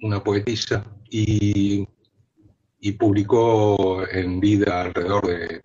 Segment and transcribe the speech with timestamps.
[0.03, 1.87] una poetisa, y,
[2.81, 5.63] y publicó en vida alrededor de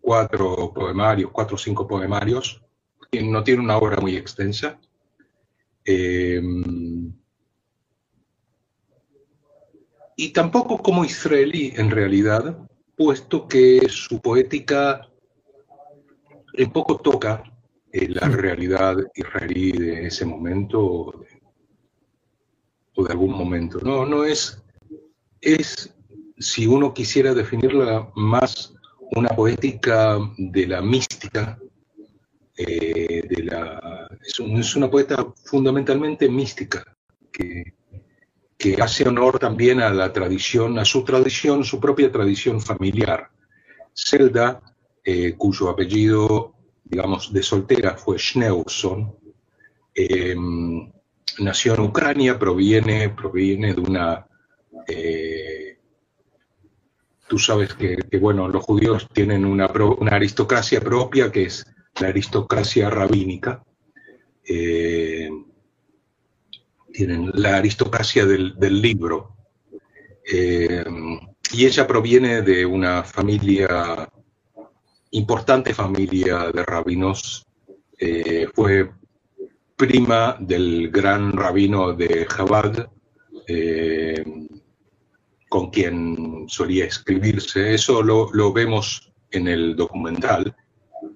[0.00, 2.62] cuatro poemarios, cuatro o cinco poemarios.
[3.12, 4.78] No tiene una obra muy extensa.
[5.84, 7.12] Em,
[10.16, 12.58] y tampoco como israelí en realidad,
[12.96, 15.08] puesto que su poética
[16.58, 17.42] un poco toca
[17.92, 21.12] la realidad israelí de ese momento o
[23.04, 23.80] de, algún momento.
[23.80, 24.62] No, no es,
[25.40, 25.94] es,
[26.38, 28.74] si uno quisiera definirla más,
[29.14, 31.58] una poética de la mística,
[32.56, 33.22] eh,
[34.20, 36.84] es, una poeta fundamentalmente mística,
[37.32, 37.74] que,
[38.58, 43.30] que, hace honor también a la tradición, a su tradición, su propia tradición familiar.
[43.94, 44.60] Zelda,
[45.04, 46.54] eh, cuyo apellido,
[46.84, 49.16] digamos, de soltera fue Schneurson,
[49.94, 50.36] eh,
[51.38, 54.26] nació en Ucrania, proviene, proviene de una...
[57.26, 59.66] tú sabes que, bueno, los judíos tienen una,
[59.98, 61.64] una aristocracia propia que es
[62.00, 63.62] la aristocracia rabínica,
[64.44, 65.30] eh,
[66.92, 69.36] tienen la aristocracia del, libro.
[70.30, 70.84] Eh,
[71.52, 74.08] y ella proviene de una familia,
[75.10, 77.46] importante familia de rabinos.
[77.98, 78.90] Eh, fue
[79.76, 82.88] prima del gran rabino de Chabad,
[85.48, 87.74] con quien solía escribirse.
[87.74, 90.54] Eso lo vemos en el documental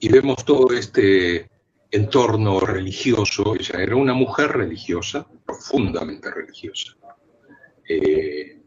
[0.01, 1.49] y vemos todo este
[1.91, 3.55] entorno religioso.
[3.59, 6.97] Ella era una mujer religiosa, profundamente religiosa.
[7.89, 8.61] Eh,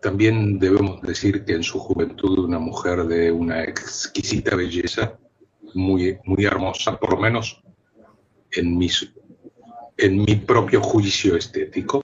[0.00, 5.18] también debemos decir que en su juventud una mujer de una exquisita belleza,
[5.74, 7.60] muy, muy hermosa, por lo menos
[8.52, 9.12] en, mis,
[9.96, 12.02] en mi propio juicio estético,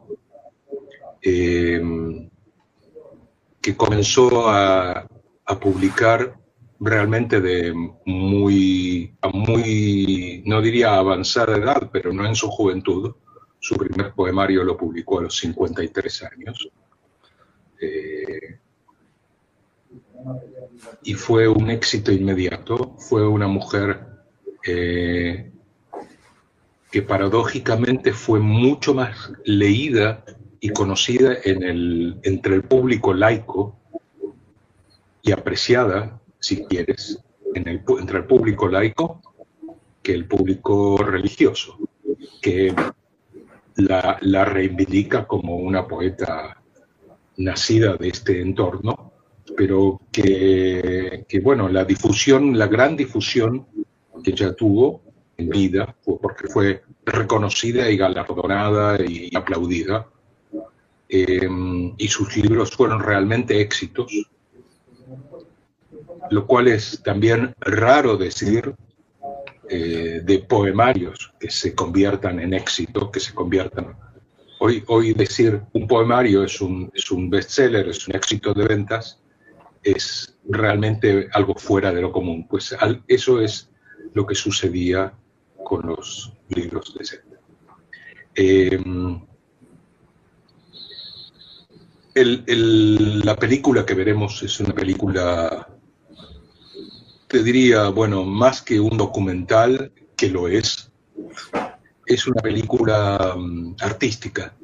[1.23, 1.81] eh,
[3.63, 5.07] que comenzó a,
[5.47, 6.37] a publicar
[6.81, 7.73] realmente de
[8.05, 13.15] muy, muy, no diría avanzada edad, pero no en su juventud.
[13.59, 16.69] Su primer poemario lo publicó a los 53 años.
[17.81, 18.59] Eh,
[21.03, 22.97] y fue un éxito inmediato.
[22.99, 24.07] Fue una mujer
[24.67, 25.51] eh,
[26.91, 30.25] que paradójicamente fue mucho más leída
[30.61, 33.77] y conocida en el, entre el público laico
[35.23, 37.19] y apreciada si quieres,
[37.55, 39.23] en el, entre el público laico
[40.03, 41.79] que el público religioso,
[42.43, 42.75] que
[43.77, 46.63] la, reivindica como una poeta
[47.39, 49.13] nacida de este entorno,
[49.57, 53.67] pero que, bueno, la difusión, la gran difusión
[54.23, 55.01] que ella tuvo
[55.39, 60.09] en vida fue porque fue reconocida y galardonada y aplaudida.
[61.09, 61.49] Eh,
[61.97, 64.13] y sus libros fueron realmente éxitos
[66.31, 68.75] lo cual es también raro decir
[69.69, 73.97] eh, de poemarios que se conviertan en éxito, que se conviertan...
[74.61, 79.21] Hoy, hoy decir un poemario es un, es un bestseller, es un éxito de ventas,
[79.83, 82.47] es realmente algo fuera de lo común.
[82.49, 82.75] Pues
[83.07, 83.71] eso es
[84.15, 85.13] lo que sucedía
[85.63, 87.39] con los libros de Zelda.
[88.35, 89.21] Em,
[93.25, 95.74] la película que veremos es una película
[97.35, 100.89] te diría, bueno, más que un documental, que lo es,
[102.07, 104.55] es una película mm, artística,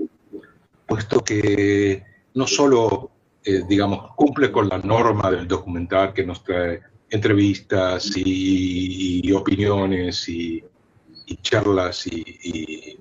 [0.87, 3.11] puesto que no solo,
[3.43, 6.81] eh, digamos, cumple con la norma del documental que nos trae
[7.11, 10.63] entrevistas y, opiniones y,
[11.43, 13.01] charlas, y,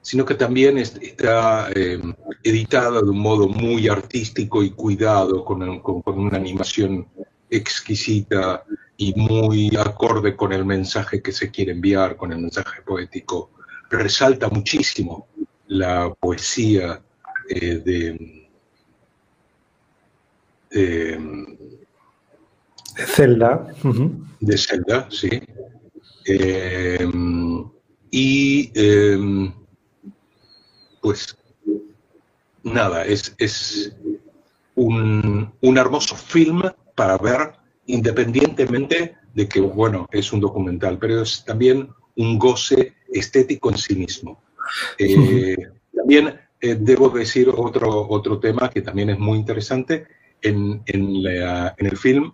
[0.00, 2.00] sino que también está eh,
[2.42, 7.06] editada de un modo muy artístico y cuidado, con, con una animación
[7.52, 8.64] exquisita
[8.96, 13.50] y muy acorde con el mensaje que se quiere enviar, con el mensaje poético.
[13.90, 15.28] Resalta muchísimo
[15.66, 17.02] la poesía
[17.48, 18.48] eh, de,
[20.70, 21.58] de,
[23.06, 23.66] Zelda.
[24.40, 25.30] De Zelda, sí.
[26.24, 27.10] Eh,
[28.10, 29.52] y eh,
[31.00, 31.36] pues
[32.62, 33.96] nada, es, es
[34.74, 36.62] un, un hermoso film
[36.94, 37.52] para ver
[37.86, 43.94] independientemente de que, bueno, es un documental, pero es también un goce estético en sí
[43.94, 44.42] mismo.
[44.98, 45.56] Eh,
[45.94, 50.06] también eh, debo decir otro, otro tema que también es muy interesante.
[50.40, 51.24] En, en,
[51.76, 52.32] el film,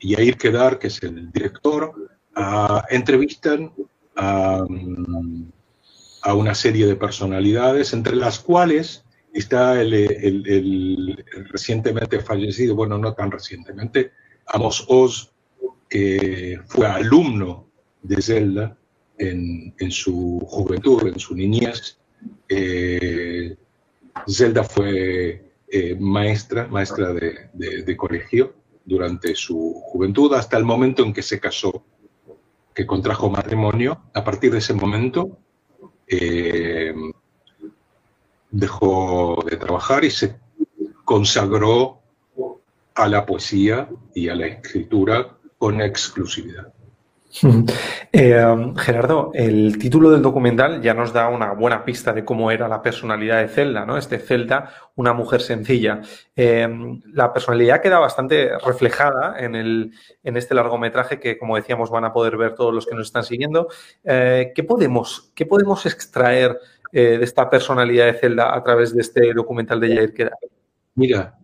[0.00, 1.92] Yair Kedar, que es el director,
[2.36, 3.72] uh, entrevistan
[4.14, 4.64] a,
[6.22, 9.04] a, una serie de personalidades, entre las cuales
[9.38, 14.12] está el, recientemente fallecido, bueno, no tan recientemente,
[14.46, 15.32] Amos Oz,
[15.88, 17.68] que fue alumno
[18.02, 18.76] de Zelda
[19.18, 21.98] en, su juventud, en su niñez.
[22.48, 23.56] Eh,
[24.26, 28.54] Zelda fue eh, maestra, maestra de, colegio
[28.84, 31.84] durante su juventud, hasta el momento en que se casó,
[32.74, 34.02] que contrajo matrimonio.
[34.14, 35.38] A partir de ese momento,
[36.06, 36.94] eh,
[38.50, 40.36] dejó de trabajar y se
[41.04, 41.98] consagró
[42.94, 46.72] a la poesía y a la escritura con exclusividad.
[48.10, 52.68] Eh, Gerardo, el título del documental ya nos da una buena pista de cómo era
[52.68, 53.98] la personalidad de Zelda, ¿no?
[53.98, 56.00] Este Zelda, una mujer sencilla.
[56.34, 56.66] Eh,
[57.12, 59.92] la personalidad queda bastante reflejada en, el,
[60.24, 63.24] en este largometraje que, como decíamos, van a poder ver todos los que nos están
[63.24, 63.68] siguiendo.
[64.04, 66.58] Eh, ¿qué, podemos, ¿Qué podemos extraer
[66.92, 70.38] de esta personalidad de Zelda a través de este documental de Jair Kedar?
[70.94, 71.38] Mira,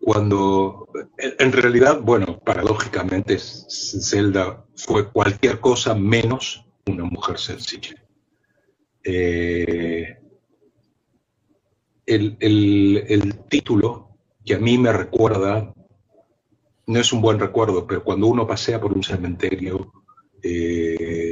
[0.00, 0.88] cuando
[1.18, 7.94] en realidad, bueno, paradójicamente Zelda fue cualquier cosa menos una mujer sencilla.
[9.04, 10.18] Eh,
[12.06, 15.72] el, título que a mí me recuerda,
[16.86, 19.92] no es un buen recuerdo, pero cuando uno pasea por un cementerio,
[20.42, 21.29] eh,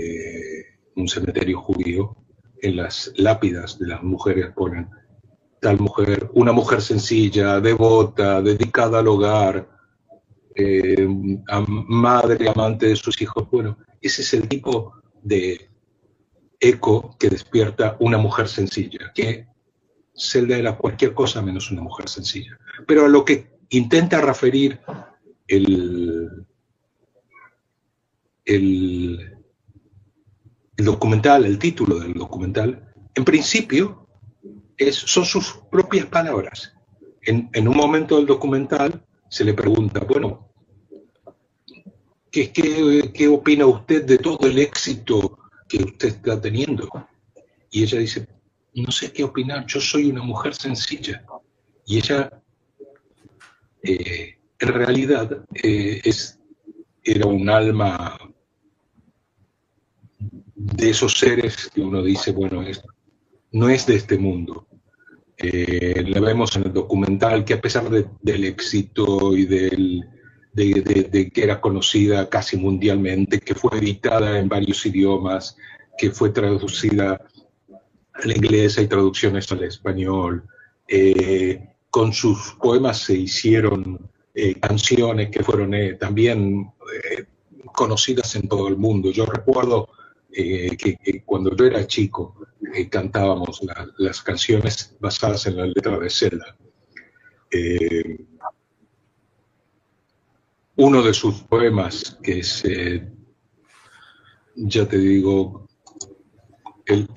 [0.99, 2.17] un cementerio judío,
[2.61, 4.91] en las lápidas de las mujeres ponen
[5.61, 9.69] tal mujer, una mujer sencilla, devota, dedicada al hogar,
[10.55, 11.07] eh,
[11.87, 13.49] madre, amante de sus hijos.
[13.51, 15.71] Bueno, ese es el tipo de
[16.61, 19.47] eco que despierta una mujer sencilla, que
[20.17, 22.59] Zelda era cualquier cosa menos una mujer sencilla.
[22.87, 24.81] Pero a lo que intenta referir
[25.47, 26.47] el,
[28.45, 29.38] el,
[30.79, 34.07] el documental, el título del documental, en principio
[34.93, 36.73] son sus propias palabras.
[37.23, 40.49] En, un momento del documental se le pregunta, bueno,
[42.31, 46.89] ¿qué, qué, opina usted de todo el éxito que usted está teniendo?
[47.71, 48.29] Y ella dice,
[48.73, 51.25] no sé qué opinar, yo soy una mujer sencilla.
[51.87, 52.41] Y ella,
[53.83, 56.39] eh, en realidad, eh, es,
[57.03, 58.17] era un alma
[60.59, 62.65] de esos seres que uno dice, bueno,
[63.53, 64.67] no es de este mundo.
[65.37, 70.05] Eh, la vemos en el documental que a pesar del éxito y del,
[70.53, 75.57] de, que era conocida casi mundialmente, que fue editada en varios idiomas,
[75.97, 77.21] que fue traducida
[78.15, 80.43] al inglés, hay traducciones al español,
[80.89, 86.73] eh, con sus poemas se hicieron eh, canciones que fueron también
[87.73, 89.13] conocidas en todo el mundo.
[89.13, 89.89] Yo recuerdo
[90.39, 92.35] que, que, cuando yo era chico,
[92.91, 93.61] cantábamos
[93.99, 96.57] las canciones basadas en la letra de Zelda.
[97.51, 98.19] Eh,
[100.77, 103.11] uno de sus poemas, que es, eh,
[104.55, 105.67] ya te digo,
[106.87, 107.09] el,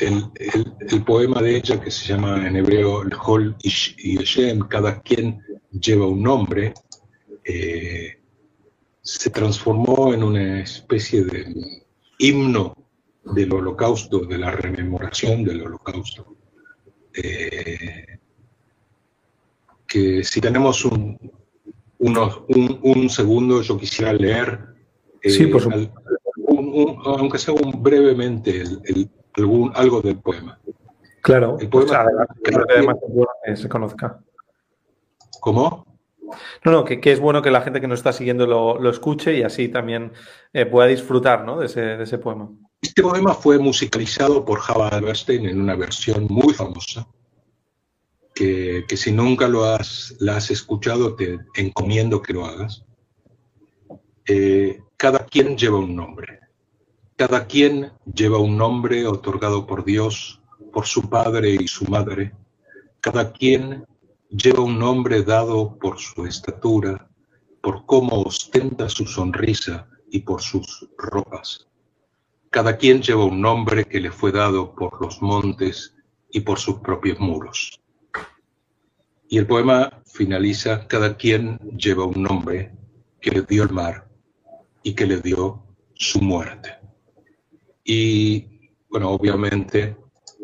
[1.06, 6.08] poema de ella que se llama en hebreo El Hol y Shem, cada quien lleva
[6.08, 6.74] un nombre,
[7.44, 8.20] eh,
[9.02, 11.84] se transformó en una especie de
[12.18, 12.81] himno
[13.24, 16.36] del holocausto, de la rememoración del holocausto.
[17.14, 18.06] Eh,
[19.88, 21.18] que si tenemos un,
[22.00, 24.60] un, segundo, yo quisiera leer,
[25.22, 25.52] eh,
[27.06, 28.64] aunque sea un, brevemente,
[29.36, 30.58] algún, algo del poema.
[31.22, 32.06] Claro, el poema,
[32.44, 32.98] que además
[33.56, 34.20] se conozca.
[35.40, 35.86] ¿Cómo?
[36.64, 39.44] No, no, que, es bueno que la gente que nos está siguiendo lo, escuche y
[39.44, 40.14] así también
[40.54, 41.60] eh, pueda disfrutar ¿no?
[41.60, 42.50] de, ese, poema.
[42.82, 47.08] Este poema fue musicalizado por Java Alberstein en una versión muy famosa,
[48.34, 52.84] que, si nunca lo has, la has escuchado te encomiendo que lo hagas.
[54.28, 56.40] Eh, cada quien lleva un nombre.
[57.16, 60.42] Cada quien lleva un nombre otorgado por Dios,
[60.74, 62.34] por su padre y su madre.
[63.00, 63.86] Cada quien
[64.30, 67.08] lleva un nombre dado por su estatura,
[67.62, 71.68] por cómo ostenta su sonrisa y por sus ropas.
[72.52, 75.96] Cada quien lleva un nombre que le fue dado por los montes
[76.30, 77.82] y por sus propios muros.
[79.30, 82.74] Y el poema finaliza, cada quien lleva un nombre
[83.22, 84.10] que le dio el mar
[84.84, 86.72] y que le dio su muerte.
[87.86, 89.96] Y bueno, obviamente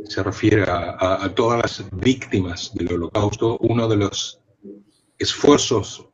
[0.06, 4.40] se refiere a, todas las víctimas del holocausto, uno de los
[5.20, 6.08] esfuerzos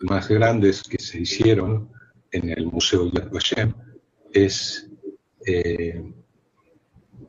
[0.00, 1.90] más grandes que se hicieron
[2.30, 3.72] en el Museo Yad Vashem
[4.32, 4.89] es
[5.46, 6.02] eh,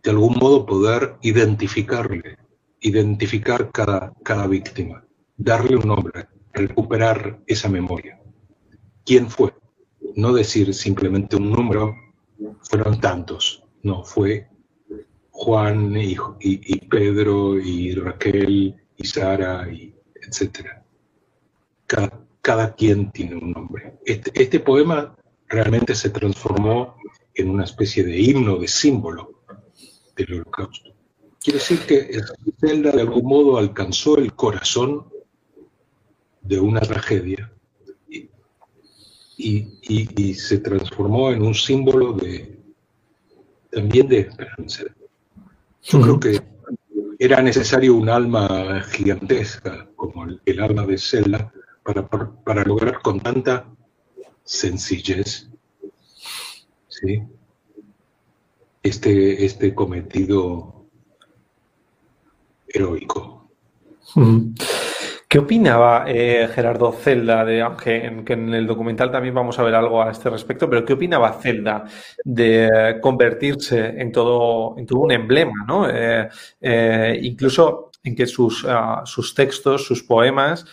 [0.03, 2.37] de algún modo poder identificarle,
[2.79, 5.05] identificar cada, cada víctima,
[5.37, 8.19] darle un nombre, recuperar esa memoria.
[9.05, 9.53] ¿Quién fue?
[10.15, 11.95] No decir simplemente un número,
[12.61, 14.47] fueron tantos, no, fue
[15.31, 16.15] Juan y,
[16.87, 20.67] Pedro y Raquel y Sara, y etc.
[22.41, 23.97] Cada, quien tiene un nombre.
[24.05, 25.15] Este, este, poema
[25.47, 26.95] realmente se transformó
[27.35, 29.43] en una especie de himno, de símbolo
[30.15, 30.91] del holocausto.
[31.43, 32.21] Quiere decir que
[32.59, 35.05] Zelda de algún modo alcanzó el corazón
[36.41, 37.51] de una tragedia
[39.37, 42.59] y, se transformó en un símbolo de
[43.71, 44.83] también de esperanza.
[45.83, 46.41] Yo creo que
[47.17, 51.51] era necesario un alma gigantesca como el, alma de Zelda
[51.83, 53.67] para, para, lograr con tanta
[54.43, 55.50] sencillez
[58.83, 60.85] este, este cometido
[62.67, 63.49] heroico.
[65.31, 70.03] ¿Qué opinaba eh, Gerardo Zelda, de, aunque en, el documental también vamos a ver algo
[70.03, 71.85] a este respecto, pero qué opinaba Zelda
[72.25, 75.89] de convertirse en todo, en todo un emblema, ¿no?
[75.89, 76.27] Eh,
[76.59, 80.65] eh, incluso en que sus, ah, sus textos, sus poemas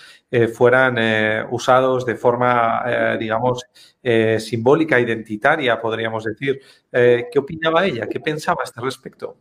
[0.55, 3.65] fueran usados de forma, digamos,
[4.39, 6.61] simbólica, identitaria, podríamos decir.
[6.91, 8.07] ¿Qué opinaba ella?
[8.07, 9.37] ¿Qué pensaba a este respecto?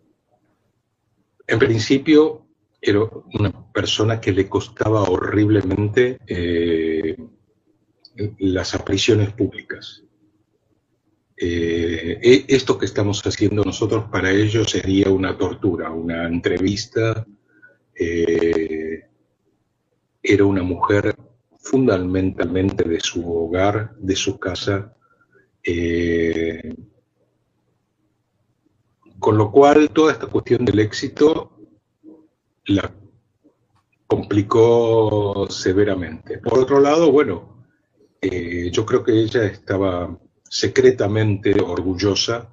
[1.47, 2.47] En principio,
[2.81, 2.99] era
[3.33, 7.15] una persona que le costaba horriblemente eh,
[8.39, 10.03] las apariciones públicas.
[11.35, 17.25] Eh, e, esto que estamos haciendo nosotros para ellos sería una tortura, una entrevista.
[17.95, 19.06] Eh,
[20.27, 21.15] era una mujer
[21.59, 24.93] fundamentalmente de su hogar, de su casa,
[29.19, 31.57] con lo cual toda esta cuestión del éxito
[32.65, 32.93] la
[34.05, 36.39] complicó severamente.
[36.39, 37.65] Por otro lado, bueno,
[38.21, 40.17] eh, yo creo que ella estaba
[40.49, 42.49] secretamente orgullosa,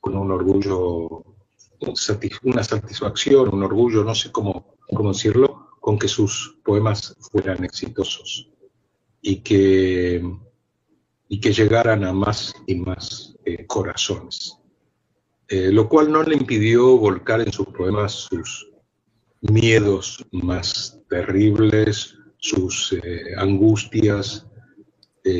[0.00, 1.24] con un orgullo,
[2.42, 5.63] una satisfacción, un orgullo, no sé cómo, cómo decirlo,
[5.98, 8.48] que sus poemas fueran exitosos
[9.20, 10.22] y que,
[11.28, 14.58] y que llegaran a más y más eh, corazones.
[15.48, 18.70] Eh, lo cual no le impidió volcar en sus poemas sus
[19.40, 24.46] miedos más terribles, sus eh, angustias,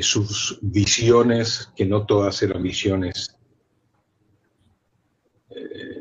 [0.00, 3.36] sus visiones, que no todas eran visiones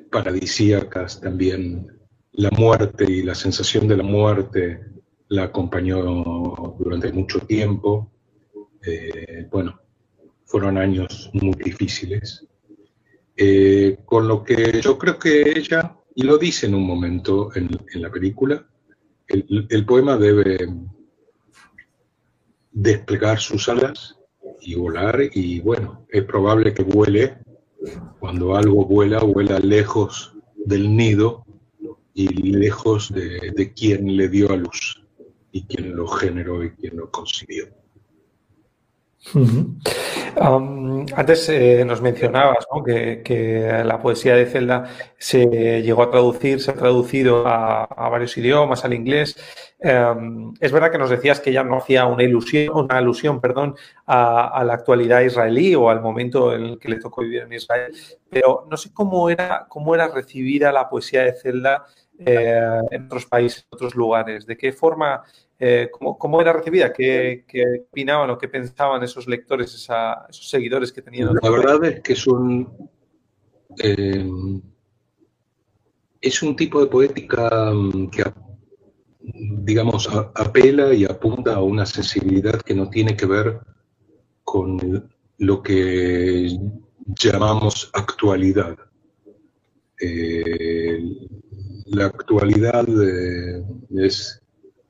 [0.09, 2.02] paradisíacas, también
[2.33, 4.79] la muerte y la sensación de la muerte
[5.29, 8.11] la acompañó durante mucho tiempo.
[9.51, 9.79] bueno,
[10.45, 12.45] fueron años muy difíciles.
[14.05, 18.11] con lo que yo creo que ella y lo dice en un momento en, la
[18.11, 18.65] película,
[19.27, 20.69] el, poema debe
[22.71, 24.19] desplegar sus alas
[24.61, 27.37] y volar y bueno, es probable que vuele.
[28.19, 31.42] Cuando algo vuela, vuela lejos del nido
[32.13, 35.03] y lejos de, de quien le dio a luz
[35.51, 37.67] y quien lo generó y quien lo concibió.
[40.35, 46.75] Antes eh, nos mencionabas que, la poesía de Zelda se llegó a traducir, se ha
[46.75, 49.35] traducido a, varios idiomas, al inglés.
[49.79, 53.75] Em, es verdad que nos decías que ya no hacía una ilusión, una alusión, perdón,
[54.05, 57.93] a, la actualidad israelí o al momento en el que le tocó vivir en Israel,
[58.29, 61.85] pero no sé cómo era, cómo era recibida la poesía de Zelda
[62.19, 64.45] eh, en otros países, en otros lugares.
[64.45, 65.23] ¿De qué forma
[65.59, 66.91] eh, ¿cómo, era recibida?
[66.91, 67.45] ¿Qué,
[67.89, 71.29] opinaban o qué pensaban esos lectores, esos seguidores que tenían?
[71.41, 72.89] La verdad es que es un,
[73.81, 74.25] eh,
[76.19, 78.23] es un tipo de poética mm, que,
[79.21, 83.59] digamos, apela y apunta a una sensibilidad que no tiene que ver
[84.43, 86.57] con lo que
[87.21, 88.77] llamamos actualidad.
[91.93, 92.85] La actualidad
[93.95, 94.43] es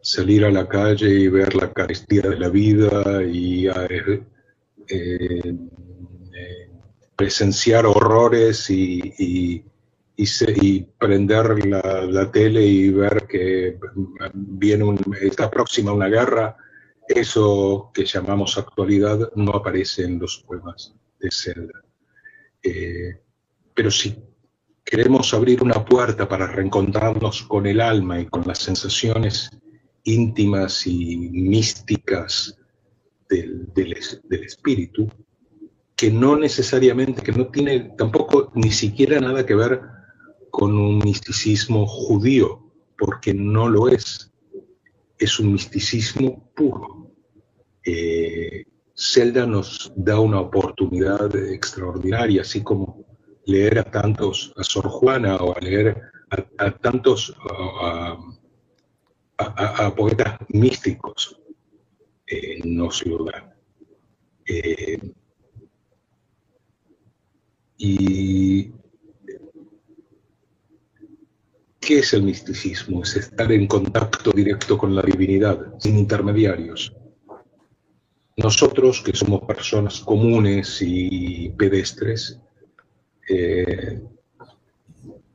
[0.04, 4.22] salir a la calle y ver la carestía de la vida y eh,
[4.88, 6.70] eh,
[7.16, 9.64] presenciar horrores y,
[10.98, 13.80] prender la, tele y ver que
[14.34, 16.58] viene está próxima una guerra,
[17.08, 21.82] eso que llamamos actualidad no aparece en los poemas de Zelda.
[22.62, 23.20] Eh,
[23.74, 24.16] pero si
[24.84, 29.50] queremos abrir una puerta para reencontrarnos con el alma y con las sensaciones
[30.04, 32.58] íntimas y místicas
[33.30, 33.72] del,
[34.30, 35.10] espíritu,
[35.96, 39.82] que no necesariamente, que no tiene tampoco ni siquiera nada que ver
[40.52, 44.32] con un misticismo judío, porque no lo es.
[45.18, 47.12] Es un misticismo puro.
[47.86, 53.13] Eh, Zelda nos da una oportunidad extraordinaria, así como
[53.46, 56.02] leer a tantos, a Sor Juana o a leer
[56.58, 58.18] a, tantos, a,
[59.96, 61.40] poetas místicos
[62.26, 63.54] eh, nos lo dan.
[67.78, 68.72] Y
[71.80, 73.04] ¿qué es el misticismo?
[73.04, 76.94] Es estar en contacto directo con la divinidad, sin intermediarios.
[78.38, 82.40] Nosotros, que somos personas comunes y pedestres,
[83.30, 84.02] eh,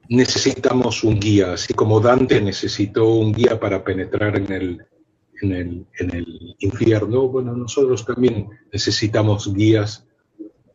[0.09, 4.87] necesitamos un guía, así como Dante necesitó un guía para penetrar en el,
[5.41, 5.53] en
[6.11, 10.05] el, infierno, bueno, nosotros también necesitamos guías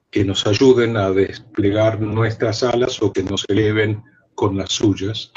[0.10, 4.04] que nos ayuden a desplegar nuestras alas o que nos eleven
[4.36, 5.32] con las suyas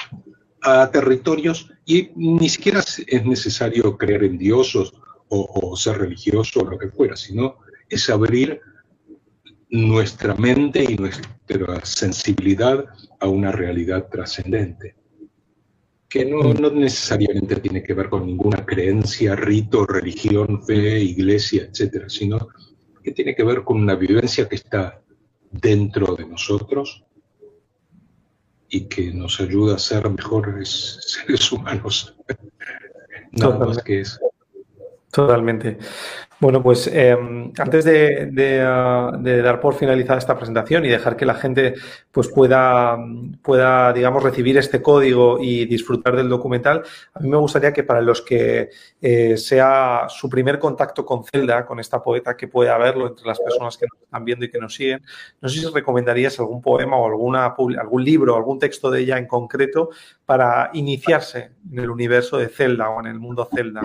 [0.62, 4.90] a territorios y ni siquiera es necesario creer en Dios o,
[5.28, 7.56] o ser religioso o lo que fuera, sino
[7.88, 8.60] es abrir
[9.70, 12.84] nuestra mente y nuestra sensibilidad
[13.20, 14.94] a una realidad trascendente,
[16.08, 22.08] que no, no, necesariamente tiene que ver con ninguna creencia, rito, religión, fe, iglesia, etcétera,
[22.08, 22.48] sino
[23.02, 25.02] que tiene que ver con una vivencia que está
[25.50, 27.04] dentro de nosotros
[28.68, 32.16] y que nos ayuda a ser mejores seres humanos.
[33.32, 34.20] Nada más que eso.
[35.16, 35.78] Totalmente.
[36.38, 41.32] Bueno, pues em, antes ah, de, dar por finalizada esta presentación y dejar que la
[41.32, 41.72] gente
[42.12, 42.98] pues pueda,
[43.40, 46.82] pueda, digamos, recibir este código y disfrutar del documental,
[47.14, 48.68] a mí me gustaría que para los que
[49.00, 53.40] eh, sea su primer contacto con Zelda, con esta poeta que pueda verlo entre las
[53.40, 55.02] personas que nos están viendo y que nos siguen,
[55.40, 59.26] no sé si recomendarías algún poema o alguna, algún libro, algún texto de ella en
[59.26, 59.88] concreto
[60.26, 63.80] para iniciarse en el universo de Zelda o en el mundo Zelda.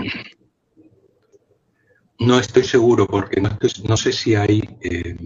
[2.22, 5.18] No estoy seguro porque no, sé si hay eh,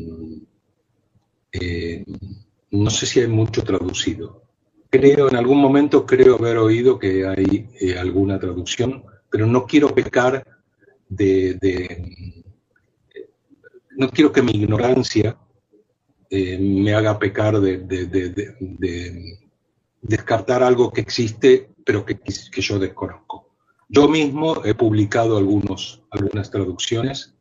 [1.51, 2.05] eh,
[2.71, 4.43] no sé si hay mucho traducido.
[4.89, 9.93] Creo, en algún momento creo haber oído que hay eh, alguna traducción, pero no quiero
[9.93, 10.47] pecar
[11.09, 11.59] de,
[13.97, 15.37] no quiero que mi ignorancia
[16.31, 18.55] me haga pecar de,
[20.01, 23.49] descartar algo que existe, pero que, que yo desconozco.
[23.89, 27.35] Yo mismo he publicado algunos, algunas traducciones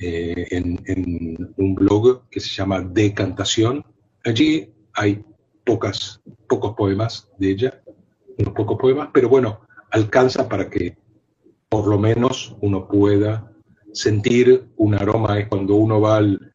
[0.00, 3.84] eh, en, un blog que se llama Decantación.
[4.24, 5.24] Allí hay
[5.64, 7.82] pocas, pocos poemas de ella,
[8.38, 10.96] unos pocos poemas, pero bueno, alcanza para que
[11.68, 13.52] por lo menos uno pueda
[13.92, 15.38] sentir un aroma.
[15.38, 16.52] Es cuando uno va al,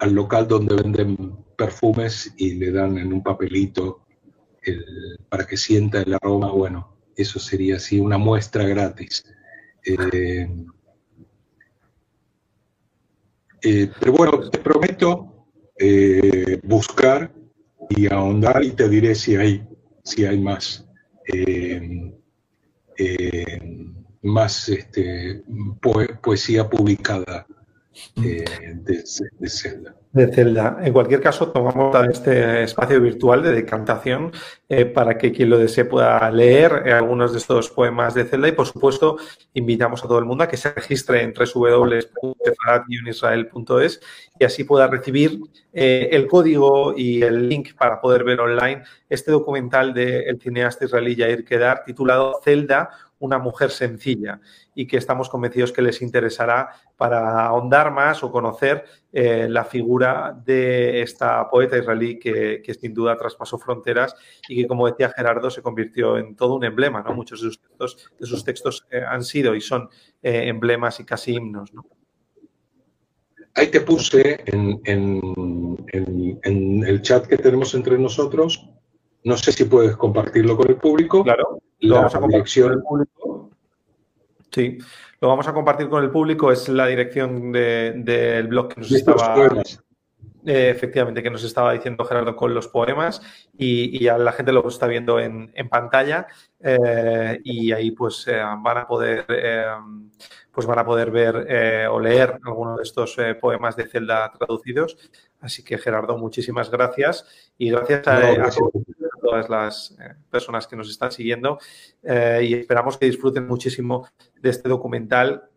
[0.00, 4.06] al local donde venden perfumes y le dan en un papelito
[5.28, 6.50] para que sienta el aroma.
[6.50, 9.24] Bueno, eso sería así una muestra gratis.
[9.84, 10.48] Eh,
[13.62, 15.46] eh, pero bueno, te prometo
[15.78, 17.32] eh, buscar
[17.90, 19.66] y ahondar y te diré si hay,
[20.04, 20.86] si hay más,
[24.22, 25.42] más este,
[26.22, 27.46] poesía publicada
[28.16, 28.44] de,
[29.38, 29.94] de Zelda.
[30.12, 30.78] De Zelda.
[30.82, 34.32] En cualquier caso, tomamos este espacio virtual de decantación
[34.68, 38.48] eh, para que quien lo desee pueda leer eh, algunos de estos poemas de Zelda.
[38.48, 39.18] Y, por supuesto,
[39.54, 44.00] invitamos a todo el mundo a que se registre en www.sefarat-israel.es
[44.38, 45.40] y así pueda recibir
[45.72, 51.16] eh, el código y el link para poder ver online este documental del cineasta israelí
[51.16, 52.88] Yair Kedar titulado Zelda,
[53.20, 54.40] una mujer sencilla
[54.74, 60.36] y que estamos convencidos que les interesará para ahondar más o conocer eh, la figura
[60.44, 64.14] de esta poeta israelí que, sin duda traspasó fronteras
[64.48, 67.02] y que, como decía Gerardo, se convirtió en todo un emblema.
[67.02, 67.14] ¿no?
[67.14, 69.88] Muchos de sus textos, de sus textos eh, han sido y son
[70.22, 71.72] eh, emblemas y casi himnos.
[73.54, 78.68] Ahí te puse en, en, el chat que tenemos entre nosotros.
[79.24, 81.24] No sé si puedes compartirlo con el público.
[81.24, 83.50] Claro, lo vamos a compartir con el público.
[84.50, 84.78] Sí,
[85.20, 86.50] lo vamos a compartir con el público.
[86.50, 89.62] Es la dirección del blog que nos estaba.
[90.46, 93.20] Eh, efectivamente, que nos estaba diciendo Gerardo con los poemas
[93.58, 96.26] y, ya la gente lo está viendo en, pantalla
[96.60, 99.26] eh, y ahí pues eh, van a poder
[100.50, 104.96] pues van a poder ver o leer algunos de estos poemas de Zelda traducidos.
[105.40, 108.50] Así que Gerardo, muchísimas gracias y gracias a,
[109.28, 109.96] todas las
[110.30, 111.58] personas que nos están siguiendo
[112.02, 114.08] y esperamos que disfruten muchísimo
[114.40, 115.50] de este documental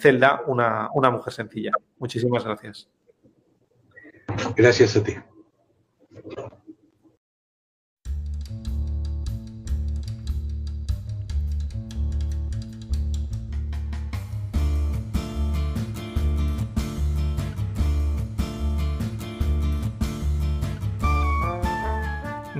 [0.00, 1.72] Zelda, una, una mujer sencilla.
[1.98, 2.88] Muchísimas gracias.
[4.56, 5.14] Gracias a ti.